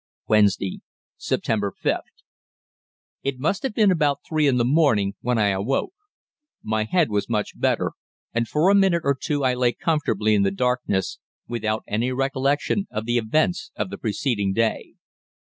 [0.27, 0.81] "WEDNESDAY,
[1.19, 1.99] September 5.
[3.21, 5.93] "It must have been about three in the morning when I awoke.
[6.63, 7.91] My head was much better,
[8.33, 12.87] and for a minute or two I lay comfortably in the darkness, without any recollection
[12.89, 14.95] of the events of the preceding day.